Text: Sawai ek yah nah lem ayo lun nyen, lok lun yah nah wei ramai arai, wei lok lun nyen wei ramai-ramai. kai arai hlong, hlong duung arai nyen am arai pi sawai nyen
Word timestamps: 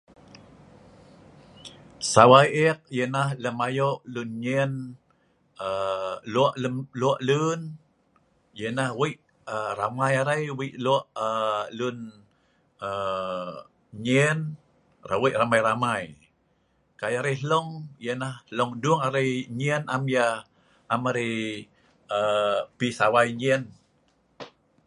Sawai 2.11 2.47
ek 2.67 2.79
yah 2.97 3.09
nah 3.15 3.29
lem 3.43 3.57
ayo 3.67 3.89
lun 4.13 4.29
nyen, 4.43 4.71
lok 7.01 7.17
lun 7.29 7.59
yah 8.59 8.73
nah 8.77 8.91
wei 8.99 9.13
ramai 9.79 10.13
arai, 10.21 10.43
wei 10.59 10.71
lok 10.85 11.03
lun 11.77 11.97
nyen 14.05 14.37
wei 15.23 15.33
ramai-ramai. 15.41 16.03
kai 16.99 17.13
arai 17.19 17.35
hlong, 17.43 17.69
hlong 18.51 18.71
duung 18.83 19.01
arai 19.07 19.29
nyen 19.59 19.83
am 19.95 20.03
arai 21.09 21.31
pi 22.77 22.87
sawai 22.99 23.27
nyen 23.41 23.61